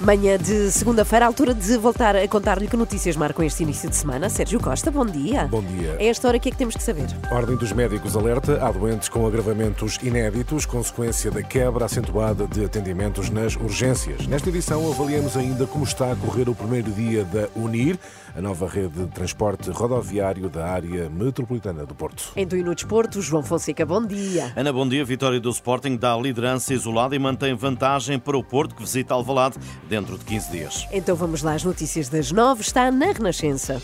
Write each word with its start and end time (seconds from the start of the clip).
Manhã 0.00 0.36
de 0.36 0.72
segunda-feira, 0.72 1.24
altura 1.24 1.54
de 1.54 1.78
voltar 1.78 2.16
a 2.16 2.26
contar-lhe 2.26 2.66
que 2.66 2.76
notícias 2.76 3.16
marcam 3.16 3.44
este 3.44 3.62
início 3.62 3.88
de 3.88 3.94
semana. 3.94 4.28
Sérgio 4.28 4.58
Costa, 4.58 4.90
bom 4.90 5.06
dia. 5.06 5.46
Bom 5.46 5.62
dia. 5.62 5.96
É 6.00 6.08
esta 6.08 6.26
hora 6.26 6.38
que 6.38 6.48
é 6.48 6.52
que 6.52 6.58
temos 6.58 6.74
que 6.74 6.82
saber. 6.82 7.06
Ordem 7.30 7.56
dos 7.56 7.72
Médicos 7.72 8.16
alerta 8.16 8.58
há 8.64 8.72
doentes 8.72 9.08
com 9.08 9.24
agravamentos 9.24 9.98
inéditos, 10.02 10.66
consequência 10.66 11.30
da 11.30 11.42
quebra 11.42 11.84
acentuada 11.84 12.46
de 12.46 12.64
atendimentos 12.64 13.30
nas 13.30 13.54
urgências. 13.54 14.26
Nesta 14.26 14.48
edição 14.48 14.90
avaliamos 14.90 15.36
ainda 15.36 15.64
como 15.64 15.84
está 15.84 16.10
a 16.10 16.16
correr 16.16 16.48
o 16.48 16.54
primeiro 16.54 16.90
dia 16.90 17.24
da 17.24 17.48
UNIR, 17.54 17.96
a 18.36 18.42
nova 18.42 18.68
rede 18.68 19.04
de 19.04 19.06
transporte 19.06 19.70
rodoviário 19.70 20.48
da 20.48 20.66
área 20.66 21.08
metropolitana 21.08 21.86
do 21.86 21.94
Porto. 21.94 22.32
Em 22.34 22.44
do 22.44 22.56
no 22.56 22.74
Desporto, 22.74 23.22
João 23.22 23.44
Fonseca, 23.44 23.86
bom 23.86 24.04
dia. 24.04 24.52
Ana, 24.56 24.72
bom 24.72 24.88
dia. 24.88 25.04
Vitória 25.04 25.38
do 25.38 25.50
Sporting 25.50 25.96
dá 25.96 26.16
liderança 26.16 26.74
isolada 26.74 27.14
e 27.14 27.18
mantém 27.18 27.54
vantagem 27.54 28.18
para 28.18 28.36
o 28.36 28.42
Porto, 28.42 28.74
que 28.74 28.82
visita 28.82 29.14
Alvalade 29.14 29.56
dentro 29.88 30.18
de 30.18 30.24
15 30.24 30.50
dias. 30.50 30.86
Então 30.92 31.14
vamos 31.16 31.42
lá, 31.42 31.54
as 31.54 31.64
notícias 31.64 32.08
das 32.08 32.32
nove 32.32 32.62
está 32.62 32.90
na 32.90 33.06
Renascença. 33.06 33.80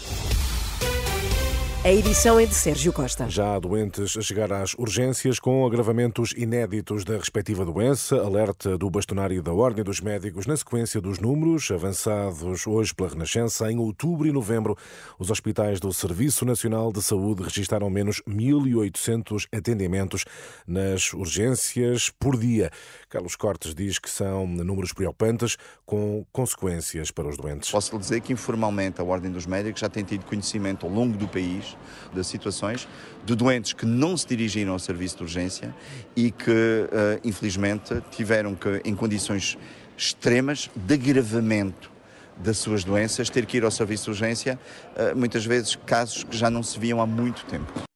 A 1.82 1.90
edição 1.90 2.38
é 2.38 2.44
de 2.44 2.54
Sérgio 2.54 2.92
Costa. 2.92 3.26
Já 3.30 3.54
há 3.54 3.58
doentes 3.58 4.14
a 4.14 4.20
chegar 4.20 4.52
às 4.52 4.74
urgências 4.74 5.40
com 5.40 5.64
agravamentos 5.64 6.34
inéditos 6.36 7.06
da 7.06 7.16
respectiva 7.16 7.64
doença. 7.64 8.16
Alerta 8.16 8.76
do 8.76 8.90
bastonário 8.90 9.42
da 9.42 9.50
Ordem 9.50 9.82
dos 9.82 9.98
Médicos 9.98 10.44
na 10.44 10.54
sequência 10.58 11.00
dos 11.00 11.18
números 11.18 11.70
avançados 11.70 12.66
hoje 12.66 12.94
pela 12.94 13.08
Renascença. 13.08 13.72
Em 13.72 13.78
outubro 13.78 14.28
e 14.28 14.30
novembro, 14.30 14.76
os 15.18 15.30
hospitais 15.30 15.80
do 15.80 15.90
Serviço 15.90 16.44
Nacional 16.44 16.92
de 16.92 17.02
Saúde 17.02 17.44
registaram 17.44 17.88
menos 17.88 18.20
1.800 18.28 19.46
atendimentos 19.50 20.26
nas 20.66 21.14
urgências 21.14 22.10
por 22.10 22.36
dia. 22.36 22.70
Carlos 23.08 23.36
Cortes 23.36 23.74
diz 23.74 23.98
que 23.98 24.10
são 24.10 24.46
números 24.46 24.92
preocupantes 24.92 25.56
com 25.86 26.26
consequências 26.30 27.10
para 27.10 27.26
os 27.26 27.38
doentes. 27.38 27.70
Posso 27.70 27.94
lhe 27.94 27.98
dizer 27.98 28.20
que 28.20 28.34
informalmente 28.34 29.00
a 29.00 29.04
Ordem 29.04 29.32
dos 29.32 29.46
Médicos 29.46 29.80
já 29.80 29.88
tem 29.88 30.04
tido 30.04 30.26
conhecimento 30.26 30.84
ao 30.84 30.92
longo 30.92 31.16
do 31.16 31.26
país 31.26 31.69
de 32.12 32.24
situações 32.24 32.88
de 33.24 33.34
doentes 33.34 33.72
que 33.72 33.86
não 33.86 34.16
se 34.16 34.26
dirigiram 34.26 34.72
ao 34.72 34.78
serviço 34.78 35.18
de 35.18 35.22
urgência 35.22 35.74
e 36.16 36.30
que, 36.30 36.50
uh, 36.50 37.20
infelizmente, 37.24 38.02
tiveram 38.10 38.54
que, 38.54 38.80
em 38.84 38.94
condições 38.94 39.58
extremas 39.96 40.70
de 40.74 40.94
agravamento 40.94 41.90
das 42.36 42.58
suas 42.58 42.84
doenças, 42.84 43.28
ter 43.28 43.44
que 43.44 43.58
ir 43.58 43.64
ao 43.64 43.70
serviço 43.70 44.04
de 44.04 44.10
urgência, 44.10 44.58
uh, 44.96 45.16
muitas 45.16 45.44
vezes 45.44 45.76
casos 45.86 46.24
que 46.24 46.36
já 46.36 46.48
não 46.48 46.62
se 46.62 46.78
viam 46.78 47.00
há 47.00 47.06
muito 47.06 47.44
tempo. 47.44 47.89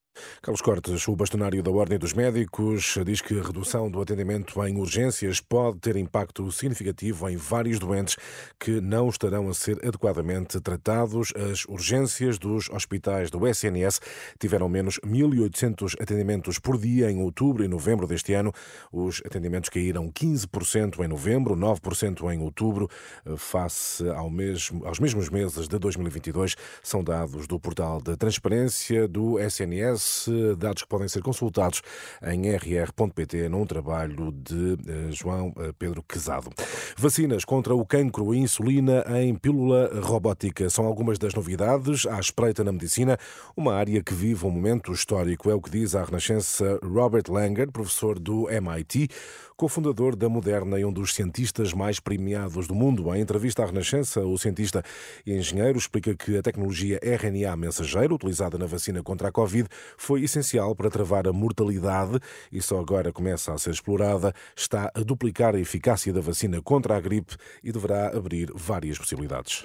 Carlos 0.45 0.61
Cortes, 0.61 1.09
o 1.09 1.17
bastonário 1.17 1.63
da 1.63 1.71
Ordem 1.71 1.99
dos 1.99 2.13
Médicos, 2.13 2.99
diz 3.07 3.23
que 3.23 3.41
a 3.41 3.43
redução 3.43 3.91
do 3.91 3.99
atendimento 3.99 4.63
em 4.63 4.77
urgências 4.77 5.41
pode 5.41 5.79
ter 5.79 5.97
impacto 5.97 6.53
significativo 6.53 7.31
em 7.31 7.37
vários 7.39 7.79
doentes 7.79 8.15
que 8.61 8.79
não 8.79 9.09
estarão 9.09 9.49
a 9.49 9.55
ser 9.55 9.79
adequadamente 9.83 10.61
tratados. 10.61 11.33
As 11.35 11.65
urgências 11.65 12.39
dos 12.39 12.69
hospitais 12.69 13.31
do 13.31 13.49
SNS 13.49 14.03
tiveram 14.39 14.69
menos 14.69 15.01
1.800 15.01 15.95
atendimentos 15.99 16.59
por 16.59 16.77
dia 16.77 17.11
em 17.11 17.23
outubro 17.23 17.65
e 17.65 17.69
novembro 17.69 18.07
deste 18.07 18.35
ano. 18.35 18.53
Os 18.93 19.23
atendimentos 19.25 19.71
caíram 19.71 20.13
15% 20.13 21.03
em 21.03 21.09
novembro, 21.09 21.57
9% 21.57 22.31
em 22.31 22.43
outubro, 22.43 22.91
face 23.39 24.07
ao 24.11 24.29
mesmo, 24.29 24.87
aos 24.87 24.99
mesmos 24.99 25.31
meses 25.31 25.67
de 25.67 25.79
2022. 25.79 26.55
São 26.83 27.03
dados 27.03 27.47
do 27.47 27.59
portal 27.59 27.99
de 28.03 28.15
transparência 28.15 29.09
do 29.09 29.39
SNS 29.39 30.34
dados 30.57 30.83
que 30.83 30.89
podem 30.89 31.09
ser 31.09 31.23
consultados 31.23 31.83
em 32.23 32.51
rr.pt 32.51 33.49
num 33.49 33.67
trabalho 33.67 34.33
de 34.33 34.79
eh, 34.87 35.11
João 35.11 35.53
eh, 35.59 35.73
Pedro 35.79 36.03
Quezado. 36.03 36.51
Vacinas 36.97 37.45
contra 37.45 37.75
o 37.75 37.85
cancro 37.85 38.35
e 38.35 38.39
insulina 38.39 39.05
em 39.21 39.35
pílula 39.35 39.91
robótica 40.03 40.69
são 40.71 40.87
algumas 40.87 41.19
das 41.19 41.35
novidades 41.35 42.07
à 42.07 42.19
espreita 42.19 42.65
na 42.65 42.73
medicina, 42.73 43.19
uma 43.57 43.75
área 43.75 44.03
que 44.03 44.15
vive 44.15 44.47
um 44.47 44.51
momento 44.51 44.93
histórico, 44.93 45.51
é 45.51 45.55
o 45.55 45.61
que 45.61 45.71
diz 45.71 45.95
à 45.95 46.05
Renascença 46.05 46.79
Robert 46.83 47.25
Langer, 47.29 47.71
professor 47.71 48.19
do 48.19 48.49
MIT, 48.51 49.09
cofundador 49.57 50.17
da 50.17 50.29
Moderna 50.29 50.79
e 50.81 50.85
um 50.85 50.93
dos 50.93 51.15
cientistas 51.15 51.73
mais 51.73 52.01
premiados 52.01 52.67
do 52.67 52.75
mundo. 52.75 53.15
Em 53.15 53.21
entrevista 53.21 53.63
à 53.63 53.67
Renascença, 53.67 54.21
o 54.21 54.37
cientista 54.37 54.83
e 55.25 55.33
engenheiro 55.33 55.79
explica 55.79 56.15
que 56.15 56.37
a 56.37 56.43
tecnologia 56.43 56.99
RNA 57.03 57.57
mensageiro, 57.57 58.15
utilizada 58.15 58.59
na 58.59 58.67
vacina 58.67 59.03
contra 59.03 59.29
a 59.29 59.33
Covid, 59.33 59.69
foi 59.97 60.24
essencial 60.25 60.75
para 60.75 60.91
travar 60.91 61.29
a 61.29 61.33
mortalidade 61.33 62.19
e 62.51 62.61
só 62.61 62.81
agora 62.81 63.13
começa 63.13 63.53
a 63.53 63.59
ser 63.59 63.71
explorada. 63.71 64.33
Está 64.57 64.91
a 64.95 65.01
duplicar 65.01 65.55
a 65.55 65.61
eficácia 65.61 66.13
da 66.13 66.21
vacina 66.21 66.61
contra 66.63 66.97
a 66.97 67.01
gripe 67.01 67.37
e 67.63 67.71
deverá 67.71 68.09
abrir 68.09 68.51
várias 68.55 68.99
possibilidades. 68.99 69.63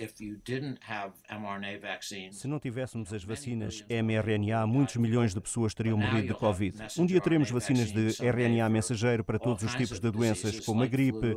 Se 2.31 2.47
não 2.47 2.59
tivéssemos 2.59 3.13
as 3.13 3.23
vacinas 3.23 3.85
mRNA, 3.89 4.67
muitos 4.67 4.97
milhões 4.97 5.33
de 5.33 5.41
pessoas 5.41 5.73
teriam 5.73 5.97
morrido 5.97 6.27
de 6.27 6.33
Covid. 6.33 6.77
Um 6.97 7.05
dia 7.05 7.21
teremos 7.21 7.49
vacinas 7.49 7.91
de 7.91 8.09
RNA 8.21 8.67
mensageiro 8.69 9.23
para 9.23 9.39
todos 9.39 9.63
os 9.63 9.73
tipos 9.75 9.99
de 9.99 10.11
doenças, 10.11 10.59
como 10.59 10.83
a 10.83 10.87
gripe, 10.87 11.35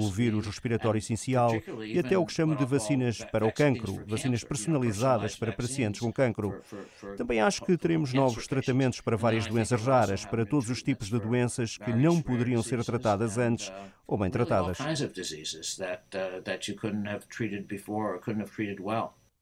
o 0.00 0.10
vírus 0.10 0.46
respiratório 0.46 0.98
essencial 0.98 1.52
e 1.84 1.98
até 1.98 2.16
o 2.16 2.24
que 2.24 2.32
chamo 2.32 2.56
de 2.56 2.64
vacinas 2.64 3.18
para 3.24 3.46
o 3.46 3.52
cancro, 3.52 4.02
vacinas 4.06 4.42
personalizadas 4.42 5.36
para 5.36 5.52
pacientes 5.52 6.00
com 6.00 6.12
cancro. 6.12 6.60
Também 7.16 7.40
acho 7.40 7.62
que 7.64 7.76
teremos 7.76 8.12
novos 8.12 8.46
tratamentos 8.46 8.61
para 9.00 9.16
várias 9.16 9.46
doenças 9.46 9.82
raras, 9.84 10.24
para 10.24 10.44
todos 10.44 10.68
os 10.70 10.82
tipos 10.82 11.08
de 11.08 11.18
doenças 11.18 11.76
que 11.76 11.92
não 11.92 12.20
poderiam 12.20 12.62
ser 12.62 12.82
tratadas 12.84 13.38
antes 13.38 13.72
ou 14.06 14.18
bem 14.18 14.30
tratadas. 14.30 14.78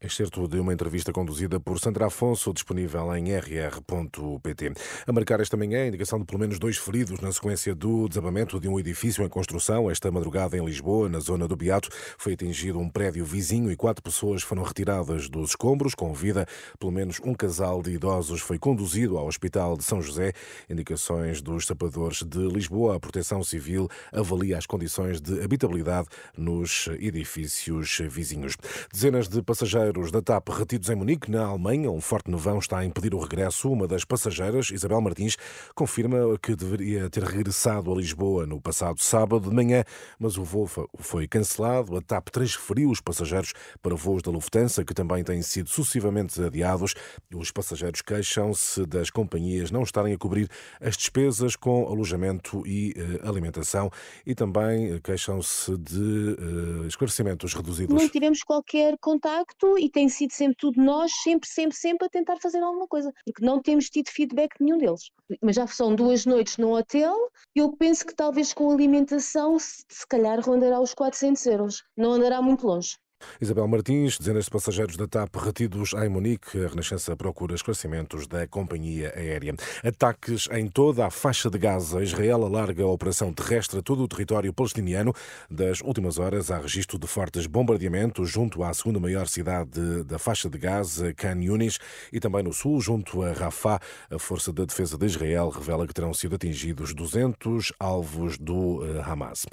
Excerto 0.02 0.48
de 0.48 0.58
uma 0.58 0.72
entrevista 0.72 1.12
conduzida 1.12 1.60
por 1.60 1.78
Sandra 1.78 2.06
Afonso, 2.06 2.54
disponível 2.54 3.14
em 3.14 3.36
rr.pt. 3.36 4.72
A 5.06 5.12
marcar 5.12 5.40
esta 5.40 5.58
manhã 5.58 5.82
a 5.82 5.88
indicação 5.88 6.18
de 6.18 6.24
pelo 6.24 6.38
menos 6.38 6.58
dois 6.58 6.78
feridos 6.78 7.20
na 7.20 7.30
sequência 7.30 7.74
do 7.74 8.08
desabamento 8.08 8.58
de 8.58 8.66
um 8.66 8.80
edifício 8.80 9.22
em 9.22 9.28
construção. 9.28 9.90
Esta 9.90 10.10
madrugada 10.10 10.56
em 10.56 10.64
Lisboa, 10.64 11.06
na 11.10 11.20
zona 11.20 11.46
do 11.46 11.54
Beato, 11.54 11.90
foi 12.16 12.32
atingido 12.32 12.78
um 12.78 12.88
prédio 12.88 13.26
vizinho 13.26 13.70
e 13.70 13.76
quatro 13.76 14.02
pessoas 14.02 14.42
foram 14.42 14.62
retiradas 14.62 15.28
dos 15.28 15.50
escombros. 15.50 15.94
Com 15.94 16.14
vida, 16.14 16.46
pelo 16.78 16.92
menos 16.92 17.20
um 17.22 17.34
casal 17.34 17.82
de 17.82 17.90
idosos 17.90 18.40
foi 18.40 18.58
conduzido 18.58 19.18
ao 19.18 19.26
Hospital 19.26 19.76
de 19.76 19.84
São 19.84 20.00
José. 20.00 20.32
Indicações 20.70 21.42
dos 21.42 21.66
sapadores 21.66 22.22
de 22.22 22.38
Lisboa. 22.48 22.96
A 22.96 23.00
Proteção 23.00 23.44
Civil 23.44 23.86
avalia 24.10 24.56
as 24.56 24.64
condições 24.64 25.20
de 25.20 25.42
habitabilidade 25.42 26.08
nos 26.38 26.88
edifícios 26.98 28.00
vizinhos. 28.08 28.56
Dezenas 28.90 29.28
de 29.28 29.42
passageiros 29.42 29.89
passageiros 29.90 30.12
da 30.12 30.22
TAP 30.22 30.48
retidos 30.50 30.88
em 30.88 30.94
Munique, 30.94 31.30
na 31.30 31.44
Alemanha. 31.44 31.90
Um 31.90 32.00
forte 32.00 32.30
nevão 32.30 32.58
está 32.58 32.78
a 32.78 32.84
impedir 32.84 33.14
o 33.14 33.18
regresso. 33.18 33.70
Uma 33.70 33.88
das 33.88 34.04
passageiras, 34.04 34.70
Isabel 34.70 35.00
Martins, 35.00 35.36
confirma 35.74 36.18
que 36.40 36.54
deveria 36.54 37.10
ter 37.10 37.24
regressado 37.24 37.92
a 37.92 37.96
Lisboa 37.96 38.46
no 38.46 38.60
passado 38.60 39.00
sábado 39.00 39.48
de 39.48 39.54
manhã, 39.54 39.82
mas 40.18 40.36
o 40.36 40.44
voo 40.44 40.68
foi 40.98 41.26
cancelado. 41.26 41.96
A 41.96 42.02
TAP 42.02 42.28
transferiu 42.28 42.90
os 42.90 43.00
passageiros 43.00 43.52
para 43.82 43.94
voos 43.94 44.22
da 44.22 44.30
Lufthansa, 44.30 44.84
que 44.84 44.94
também 44.94 45.24
têm 45.24 45.42
sido 45.42 45.68
sucessivamente 45.68 46.40
adiados. 46.40 46.94
Os 47.34 47.50
passageiros 47.50 48.02
queixam-se 48.02 48.86
das 48.86 49.10
companhias 49.10 49.70
não 49.70 49.82
estarem 49.82 50.14
a 50.14 50.18
cobrir 50.18 50.48
as 50.80 50.96
despesas 50.96 51.56
com 51.56 51.86
alojamento 51.88 52.66
e 52.66 52.94
uh, 52.96 53.28
alimentação 53.28 53.90
e 54.24 54.34
também 54.34 55.00
queixam-se 55.00 55.76
de 55.76 55.98
uh, 55.98 56.86
esclarecimentos 56.86 57.54
reduzidos. 57.54 57.94
Não 57.94 58.08
tivemos 58.08 58.42
qualquer 58.42 58.96
contacto 58.98 59.78
e 59.80 59.90
tem 59.90 60.08
sido 60.08 60.32
sempre 60.32 60.56
tudo 60.56 60.82
nós, 60.82 61.12
sempre, 61.22 61.48
sempre, 61.48 61.76
sempre 61.76 62.06
a 62.06 62.10
tentar 62.10 62.36
fazer 62.36 62.62
alguma 62.62 62.86
coisa, 62.86 63.12
porque 63.24 63.44
não 63.44 63.60
temos 63.60 63.86
tido 63.86 64.10
feedback 64.10 64.54
nenhum 64.60 64.78
deles. 64.78 65.10
Mas 65.42 65.56
já 65.56 65.66
são 65.66 65.94
duas 65.94 66.26
noites 66.26 66.56
no 66.58 66.76
hotel, 66.76 67.16
eu 67.54 67.72
penso 67.76 68.06
que 68.06 68.14
talvez 68.14 68.52
com 68.52 68.70
alimentação, 68.70 69.58
se, 69.58 69.84
se 69.88 70.06
calhar 70.06 70.40
rondará 70.40 70.80
os 70.80 70.94
400 70.94 71.44
euros, 71.46 71.82
não 71.96 72.12
andará 72.12 72.42
muito 72.42 72.66
longe. 72.66 72.96
Isabel 73.40 73.66
Martins, 73.66 74.18
dezenas 74.18 74.44
de 74.44 74.50
passageiros 74.50 74.96
da 74.96 75.06
TAP 75.06 75.34
retidos 75.36 75.92
em 75.94 76.08
Munique. 76.08 76.64
A 76.64 76.68
Renascença 76.68 77.16
procura 77.16 77.54
esclarecimentos 77.54 78.26
da 78.26 78.46
companhia 78.46 79.12
aérea. 79.16 79.54
Ataques 79.84 80.48
em 80.52 80.68
toda 80.68 81.06
a 81.06 81.10
faixa 81.10 81.50
de 81.50 81.58
Gaza. 81.58 82.02
Israel 82.02 82.44
alarga 82.44 82.84
a 82.84 82.86
operação 82.86 83.32
terrestre 83.32 83.78
a 83.78 83.82
todo 83.82 84.02
o 84.02 84.08
território 84.08 84.52
palestiniano. 84.52 85.14
Das 85.50 85.80
últimas 85.80 86.18
horas, 86.18 86.50
há 86.50 86.58
registro 86.58 86.98
de 86.98 87.06
fortes 87.06 87.46
bombardeamentos 87.46 88.28
junto 88.28 88.62
à 88.62 88.72
segunda 88.74 89.00
maior 89.00 89.26
cidade 89.26 90.04
da 90.04 90.18
faixa 90.18 90.48
de 90.48 90.58
Gaza, 90.58 91.12
Khan 91.14 91.42
Yunis, 91.42 91.78
e 92.12 92.20
também 92.20 92.42
no 92.42 92.52
sul, 92.52 92.80
junto 92.80 93.22
a 93.22 93.32
Rafah. 93.32 93.80
A 94.10 94.18
Força 94.18 94.52
de 94.52 94.64
Defesa 94.66 94.96
de 94.96 95.06
Israel 95.06 95.48
revela 95.48 95.86
que 95.86 95.94
terão 95.94 96.12
sido 96.14 96.34
atingidos 96.36 96.94
200 96.94 97.72
alvos 97.78 98.38
do 98.38 98.84
eh, 98.84 99.02
Hamas. 99.04 99.46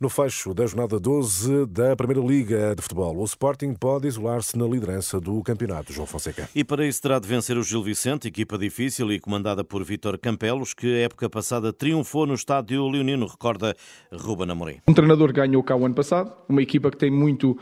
No 0.00 0.08
fecho 0.08 0.54
da 0.54 0.66
jornada 0.66 0.98
12 0.98 1.66
da 1.66 1.96
Primeira 1.96 2.22
Liga 2.22 2.74
de 2.74 2.82
Futebol, 2.82 3.11
o 3.18 3.24
Sporting 3.24 3.74
pode 3.74 4.06
isolar-se 4.08 4.56
na 4.56 4.66
liderança 4.66 5.20
do 5.20 5.42
campeonato, 5.42 5.92
João 5.92 6.06
Fonseca. 6.06 6.48
E 6.54 6.64
para 6.64 6.86
isso 6.86 7.02
terá 7.02 7.18
de 7.18 7.28
vencer 7.28 7.56
o 7.56 7.62
Gil 7.62 7.82
Vicente, 7.82 8.28
equipa 8.28 8.56
difícil 8.56 9.12
e 9.12 9.20
comandada 9.20 9.62
por 9.64 9.82
Vítor 9.84 10.18
Campelos, 10.18 10.74
que 10.74 10.86
a 10.86 10.98
época 11.00 11.28
passada 11.28 11.72
triunfou 11.72 12.26
no 12.26 12.34
estádio 12.34 12.88
Leonino, 12.88 13.26
recorda 13.26 13.76
Ruben 14.12 14.50
Amorim. 14.50 14.76
Um 14.88 14.94
treinador 14.94 15.32
ganhou 15.32 15.62
cá 15.62 15.76
o 15.76 15.84
ano 15.84 15.94
passado, 15.94 16.32
uma 16.48 16.62
equipa 16.62 16.90
que 16.90 16.96
tem 16.96 17.10
muito, 17.10 17.58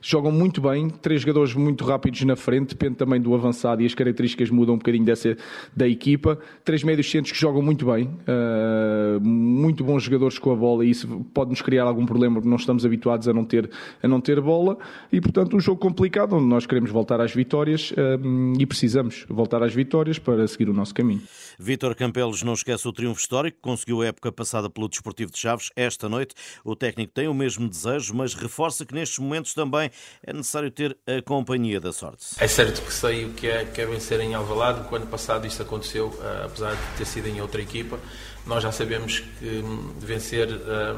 jogam 0.00 0.32
muito 0.32 0.60
bem, 0.60 0.88
três 0.88 1.20
jogadores 1.22 1.54
muito 1.54 1.84
rápidos 1.84 2.22
na 2.22 2.36
frente, 2.36 2.70
depende 2.70 2.96
também 2.96 3.20
do 3.20 3.34
avançado 3.34 3.82
e 3.82 3.86
as 3.86 3.94
características 3.94 4.50
mudam 4.50 4.74
um 4.74 4.78
bocadinho 4.78 5.04
dessa 5.04 5.36
da 5.74 5.88
equipa. 5.88 6.38
Três 6.64 6.82
médios 6.82 7.10
centros 7.10 7.32
que 7.32 7.40
jogam 7.40 7.62
muito 7.62 7.86
bem, 7.86 8.06
uh, 8.06 9.20
muito 9.20 9.84
bons 9.84 10.02
jogadores 10.02 10.38
com 10.38 10.52
a 10.52 10.56
bola 10.56 10.84
e 10.84 10.90
isso 10.90 11.26
pode 11.32 11.50
nos 11.50 11.62
criar 11.62 11.84
algum 11.84 12.06
problema 12.06 12.36
porque 12.36 12.48
não 12.48 12.56
estamos 12.56 12.84
habituados 12.86 13.28
a 13.28 13.32
não 13.32 13.44
ter, 13.44 13.70
a 14.02 14.08
não 14.08 14.20
ter 14.20 14.40
bola 14.40 14.78
e, 15.12 15.20
portanto, 15.20 15.56
um 15.56 15.60
jogo 15.60 15.80
complicado 15.80 16.36
onde 16.36 16.46
nós 16.46 16.66
queremos 16.66 16.90
voltar 16.90 17.20
às 17.20 17.32
vitórias 17.32 17.92
um, 18.22 18.54
e 18.58 18.66
precisamos 18.66 19.24
voltar 19.28 19.62
às 19.62 19.74
vitórias 19.74 20.18
para 20.18 20.46
seguir 20.46 20.68
o 20.68 20.74
nosso 20.74 20.94
caminho. 20.94 21.22
Vítor 21.58 21.94
Campelos 21.94 22.42
não 22.42 22.52
esquece 22.52 22.86
o 22.88 22.92
triunfo 22.92 23.20
histórico 23.20 23.56
que 23.56 23.62
conseguiu 23.62 24.02
a 24.02 24.06
época 24.06 24.32
passada 24.32 24.68
pelo 24.68 24.88
Desportivo 24.88 25.30
de 25.30 25.38
Chaves. 25.38 25.70
Esta 25.76 26.08
noite, 26.08 26.34
o 26.64 26.74
técnico 26.74 27.12
tem 27.12 27.28
o 27.28 27.34
mesmo 27.34 27.68
desejo, 27.68 28.14
mas 28.14 28.34
reforça 28.34 28.84
que 28.84 28.94
nestes 28.94 29.18
momentos 29.18 29.54
também 29.54 29.90
é 30.22 30.32
necessário 30.32 30.70
ter 30.70 30.96
a 31.06 31.22
companhia 31.22 31.80
da 31.80 31.92
sorte. 31.92 32.26
É 32.38 32.48
certo 32.48 32.82
que 32.82 32.92
sei 32.92 33.24
o 33.24 33.32
que 33.32 33.46
é, 33.46 33.64
que 33.64 33.80
é 33.80 33.86
vencer 33.86 34.20
em 34.20 34.34
Alvalade. 34.34 34.88
O 34.90 34.96
ano 34.96 35.06
passado 35.06 35.46
isto 35.46 35.62
aconteceu, 35.62 36.08
uh, 36.08 36.46
apesar 36.46 36.74
de 36.74 36.98
ter 36.98 37.04
sido 37.04 37.28
em 37.28 37.40
outra 37.40 37.62
equipa. 37.62 37.98
Nós 38.46 38.62
já 38.62 38.70
sabemos 38.70 39.20
que 39.38 39.46
um, 39.46 39.92
vencer 39.98 40.48
uh, 40.48 40.96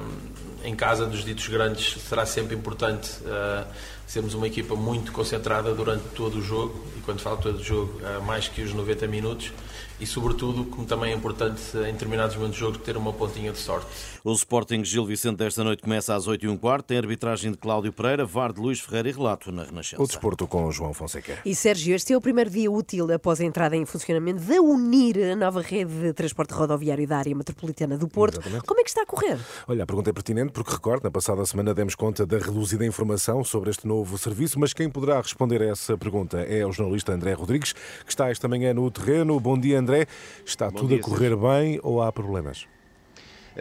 em 0.65 0.75
casa 0.75 1.07
dos 1.07 1.25
ditos 1.25 1.47
grandes 1.49 2.01
será 2.03 2.27
sempre 2.27 2.57
importante. 2.57 3.11
Uh, 3.23 3.67
sermos 4.07 4.35
uma 4.35 4.47
equipa 4.47 4.75
muito 4.75 5.13
concentrada 5.13 5.75
durante 5.75 6.05
todo 6.15 6.39
o 6.39 6.43
jogo, 6.43 6.85
e 6.97 7.01
quando 7.01 7.21
falo 7.21 7.39
todo 7.39 7.59
o 7.59 7.63
jogo, 7.65 8.01
mais 8.25 8.47
que 8.47 8.63
os 8.63 8.73
90 8.73 9.07
minutos, 9.09 9.53
e 10.01 10.07
sobretudo, 10.07 10.65
como 10.65 10.87
também 10.87 11.13
é 11.13 11.15
importante 11.15 11.61
em 11.77 11.93
determinados 11.93 12.37
momentos 12.37 12.57
do 12.57 12.61
jogo, 12.61 12.79
ter 12.79 12.97
uma 12.97 13.13
pontinha 13.13 13.53
de 13.53 13.59
sorte. 13.59 13.87
O 14.25 14.33
Sporting 14.33 14.85
Gil 14.85 15.05
Vicente 15.05 15.37
desta 15.37 15.63
noite 15.63 15.83
começa 15.83 16.15
às 16.15 16.27
8 16.27 16.47
e 16.47 16.49
um 16.49 16.57
quarto, 16.57 16.87
tem 16.87 16.99
arbitragem 16.99 17.53
de 17.53 17.59
Cláudio 17.59 17.93
Pereira, 17.93 18.25
VAR 18.25 18.53
de 18.53 18.61
Luís 18.61 18.81
Ferreira 18.81 19.09
e 19.09 19.13
relato 19.13 19.53
na 19.53 19.65
Renascença. 19.65 20.03
O 20.03 20.07
desporto 20.07 20.47
com 20.47 20.71
João 20.71 20.95
Fonseca. 20.95 21.39
E 21.45 21.55
Sérgio, 21.55 21.95
este 21.95 22.13
é 22.13 22.17
o 22.17 22.21
primeiro 22.21 22.51
dia 22.51 22.71
útil 22.71 23.13
após 23.13 23.41
a 23.41 23.45
entrada 23.45 23.77
em 23.77 23.85
funcionamento 23.85 24.41
da 24.41 24.61
Unir, 24.61 25.33
a 25.33 25.37
nova 25.37 25.61
rede 25.61 25.93
de 25.93 26.13
transporte 26.13 26.53
rodoviário 26.53 27.07
da 27.07 27.19
área 27.19 27.35
metropolitana 27.35 27.99
do 27.99 28.09
Porto. 28.09 28.35
Exatamente. 28.35 28.65
Como 28.65 28.81
é 28.81 28.85
que 28.85 28.91
está 28.91 29.03
a 29.03 29.07
correr? 29.07 29.39
Olha, 29.69 29.85
a 29.85 29.87
pergunta 29.87 30.11
é 30.11 30.13
pertinente 30.13 30.53
porque 30.53 30.73
recordo, 30.73 31.05
na 31.05 31.11
passada 31.11 31.45
semana 31.45 31.75
demos 31.75 31.95
conta 31.95 32.27
da 32.27 32.39
reduzida 32.39 32.85
informação 32.85 33.45
sobre 33.45 33.71
este 33.71 33.87
novo 33.87 33.97
novo 33.97 34.19
serviço, 34.19 34.61
mas 34.61 34.73
quem 34.73 34.91
poderá 34.91 35.21
responder 35.21 35.63
a 35.63 35.67
essa 35.67 35.97
pergunta 35.97 36.39
é 36.39 36.65
o 36.67 36.73
jornalista 36.73 37.13
André 37.13 37.33
Rodrigues, 37.33 37.73
que 37.73 38.11
está 38.11 38.31
esta 38.31 38.47
manhã 38.47 38.75
no 38.75 38.91
terreno. 38.91 39.39
Bom 39.41 39.59
dia, 39.59 39.79
André. 39.79 39.86
Está 40.45 40.71
Bom 40.71 40.77
tudo 40.77 40.89
dia, 40.89 40.99
a 40.99 41.01
correr 41.01 41.37
bem 41.37 41.81
ou 41.83 42.03
há 42.03 42.13
problemas? 42.13 42.67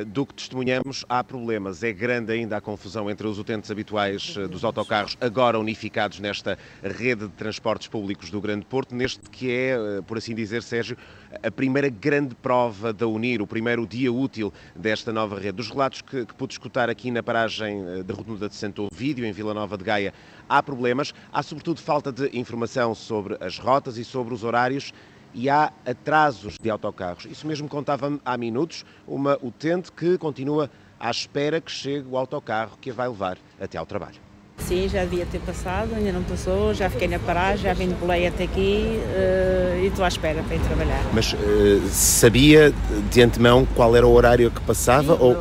do 0.04 0.26
que 0.26 0.34
testemunhamos, 0.34 1.06
há 1.08 1.24
problemas. 1.24 1.82
É 1.84 1.94
grande 1.94 2.34
ainda 2.34 2.58
a 2.58 2.62
confusão 2.62 3.10
entre 3.10 3.28
os 3.28 3.40
utentes 3.40 3.72
habituais 3.72 4.36
eh, 4.38 4.48
dos 4.48 4.64
autocarros, 4.64 5.18
agora 5.22 5.58
unificados 5.58 6.20
nesta 6.20 6.58
rede 6.84 7.28
de 7.28 7.34
transportes 7.34 7.88
públicos 7.88 8.30
do 8.30 8.42
Grande 8.42 8.66
Porto, 8.66 8.94
neste 8.94 9.30
que 9.30 9.52
é, 9.52 9.72
eh, 9.72 10.02
por 10.06 10.18
assim 10.18 10.36
dizer, 10.36 10.64
Sérgio, 10.64 10.98
a 11.42 11.52
primeira 11.52 11.90
grande 11.90 12.36
prova 12.36 12.92
da 12.92 13.08
Unir, 13.08 13.42
o 13.42 13.48
primeiro 13.48 13.88
dia 13.88 14.12
útil 14.12 14.52
desta 14.76 15.14
nova 15.14 15.40
rede. 15.40 15.54
Dos 15.54 15.70
relatos 15.70 16.02
que, 16.02 16.26
que 16.26 16.34
pude 16.34 16.54
escutar 16.54 16.90
aqui 16.90 17.10
na 17.12 17.24
paragem 17.24 17.86
eh, 17.88 18.04
da 18.04 18.14
Rotunda 18.14 18.50
de 18.50 18.56
Santo 18.56 18.88
Ovídio, 18.92 19.26
em 19.26 19.32
Vila 19.32 19.54
Nova 19.54 19.78
de 19.78 19.84
Gaia, 19.84 20.14
há 20.50 20.62
problemas. 20.62 21.14
Há, 21.32 21.42
sobretudo, 21.42 21.80
falta 21.80 22.12
de 22.12 22.38
informação 22.38 22.94
sobre 22.94 23.38
as 23.40 23.58
rotas 23.58 23.98
e 23.98 24.04
sobre 24.04 24.34
os 24.34 24.44
horários 24.44 24.92
e 25.36 25.50
há 25.50 25.72
atrasos 25.86 26.56
de 26.60 26.70
autocarros. 26.70 27.26
Isso 27.26 27.46
mesmo 27.46 27.68
contava 27.68 28.18
há 28.24 28.38
minutos 28.38 28.86
uma 29.06 29.38
utente 29.44 29.92
que 29.92 30.18
continua 30.18 30.70
à 30.98 31.12
espera 31.12 31.60
que 31.60 31.70
chegue 31.70 32.08
o 32.10 32.18
autocarro 32.18 32.78
que 32.80 32.90
a 32.90 32.94
vai 32.94 33.08
levar 33.10 33.38
até 33.60 33.78
ao 33.78 33.86
trabalho. 33.86 34.16
Sim, 34.58 34.88
já 34.88 35.04
devia 35.04 35.26
ter 35.26 35.42
passado, 35.42 35.94
ainda 35.94 36.14
não 36.14 36.24
passou, 36.24 36.74
já 36.74 36.90
fiquei 36.90 37.10
na 37.10 37.20
paragem, 37.20 37.66
já 37.66 37.74
vim 37.74 37.90
de 37.90 37.94
boleia 37.96 38.30
até 38.30 38.46
aqui 38.46 39.00
uh, 39.00 39.84
e 39.84 39.88
estou 39.88 40.06
à 40.06 40.08
espera 40.08 40.42
para 40.44 40.56
ir 40.56 40.62
trabalhar. 40.62 41.04
Mas 41.14 41.34
uh, 41.34 41.38
sabia 41.90 42.74
de 43.12 43.22
antemão 43.22 43.68
qual 43.76 43.94
era 43.96 44.08
o 44.08 44.14
horário 44.14 44.50
que 44.50 44.62
passava 44.62 45.18
Sim, 45.18 45.22
ou... 45.22 45.36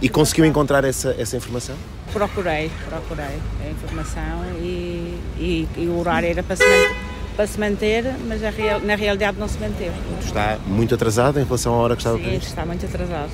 e 0.00 0.08
conseguiu 0.08 0.44
passado. 0.44 0.50
encontrar 0.50 0.84
essa, 0.84 1.14
essa 1.18 1.36
informação? 1.36 1.74
Procurei, 2.12 2.70
procurei 2.88 3.40
a 3.64 3.70
informação 3.70 4.44
e, 4.60 5.18
e, 5.36 5.68
e 5.76 5.86
o 5.86 5.98
horário 5.98 6.28
era 6.28 6.42
para 6.42 6.54
se 6.54 6.62
manter 6.64 7.09
para 7.40 7.46
se 7.46 7.58
manter, 7.58 8.04
mas 8.28 8.42
real, 8.54 8.80
na 8.80 8.94
realidade 8.94 9.38
não 9.38 9.48
se 9.48 9.58
manteve. 9.58 9.94
Está 10.22 10.58
muito 10.66 10.94
atrasado 10.94 11.40
em 11.40 11.44
relação 11.44 11.72
à 11.72 11.76
hora 11.78 11.96
que 11.96 12.02
estava 12.02 12.18
Sim, 12.18 12.34
está 12.34 12.66
muito 12.66 12.84
atrasado. 12.84 13.32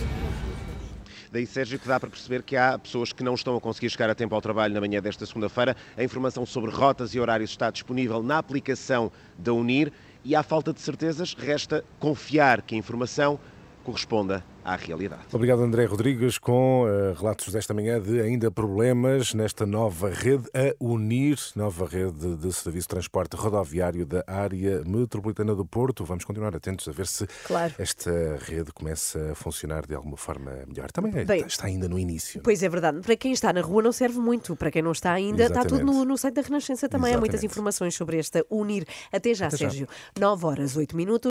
Daí, 1.33 1.45
Sérgio, 1.45 1.77
que 1.77 1.89
dá 1.89 1.99
para 1.99 2.09
perceber 2.09 2.45
que 2.45 2.57
há 2.57 2.79
pessoas 2.79 3.13
que 3.13 3.25
não 3.25 3.35
estão 3.35 3.57
a 3.57 3.61
conseguir 3.61 3.91
chegar 3.91 4.09
a 4.09 4.15
tempo 4.15 4.33
ao 4.33 4.41
trabalho 4.41 4.73
na 4.73 4.81
manhã 4.81 5.03
desta 5.03 5.27
segunda-feira. 5.27 5.77
A 5.97 6.05
informação 6.05 6.47
sobre 6.47 6.71
rotas 6.71 7.17
e 7.17 7.19
horários 7.19 7.51
está 7.51 7.69
disponível 7.69 8.23
na 8.23 8.39
aplicação 8.39 9.11
da 9.37 9.53
Unir 9.53 9.93
e, 10.25 10.37
à 10.37 10.43
falta 10.45 10.73
de 10.73 10.81
certezas, 10.81 11.35
resta 11.35 11.85
confiar 11.99 12.63
que 12.63 12.77
a 12.77 12.79
informação 12.79 13.41
corresponda 13.87 14.45
à 14.65 14.75
realidade. 14.75 15.23
Obrigado, 15.33 15.63
André 15.63 15.85
Rodrigues, 15.85 16.39
com 16.39 16.83
uh, 16.83 17.15
relatos 17.17 17.53
desta 17.53 17.73
manhã 17.73 18.01
de 18.03 18.21
ainda 18.21 18.51
problemas 18.51 19.33
nesta 19.33 19.65
nova 19.65 20.11
rede 20.11 20.51
a 20.53 20.75
unir, 20.81 21.39
nova 21.55 21.87
rede 21.87 22.35
de 22.35 22.53
serviço 22.53 22.87
de 22.87 22.89
transporte 22.89 23.37
rodoviário 23.37 24.05
da 24.05 24.25
área 24.27 24.83
metropolitana 24.85 25.55
do 25.55 25.65
Porto. 25.65 26.05
Vamos 26.05 26.25
continuar 26.25 26.57
atentos 26.57 26.89
a 26.89 26.91
ver 26.91 27.07
se 27.07 27.29
claro. 27.47 27.73
esta 27.79 28.11
rede 28.41 28.73
começa 28.73 29.31
a 29.31 29.35
funcionar 29.37 29.87
de 29.87 29.95
alguma 29.95 30.17
forma 30.17 30.51
melhor. 30.67 30.91
Também 30.91 31.25
Bem, 31.25 31.47
está 31.47 31.69
ainda 31.69 31.89
no 31.89 31.97
início. 31.97 32.41
Pois 32.43 32.61
é 32.65 32.69
verdade. 32.69 32.99
Para 33.03 33.17
quem 33.17 33.31
está 33.31 33.53
na 33.53 33.61
rua 33.61 33.85
não 33.85 33.93
serve 33.93 34.19
muito. 34.19 34.57
Para 34.57 34.73
quem 34.73 34.83
não 34.83 34.91
está 34.91 35.13
ainda, 35.13 35.45
Exatamente. 35.45 35.75
está 35.75 35.79
tudo 35.79 35.93
no, 35.93 36.05
no 36.05 36.19
site 36.19 36.35
da 36.35 36.43
Renascença 36.43 36.89
também. 36.89 37.11
Exatamente. 37.11 37.17
Há 37.17 37.21
muitas 37.21 37.45
informações 37.45 37.95
sobre 37.95 38.19
esta 38.19 38.45
unir. 38.51 38.85
Até 39.13 39.33
já, 39.33 39.47
Até 39.47 39.59
Sérgio. 39.59 39.87
Já. 40.17 40.21
9 40.21 40.45
horas, 40.45 40.77
8 40.77 40.97
minutos. 40.97 41.25